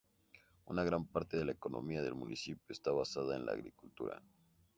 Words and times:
Una 0.65 0.83
gran 0.83 1.05
parte 1.05 1.37
de 1.37 1.45
la 1.45 1.51
economía 1.51 2.01
del 2.01 2.15
municipio 2.15 2.65
está 2.73 2.89
basada 2.91 3.35
en 3.35 3.45
la 3.45 3.51
agricultura. 3.51 4.19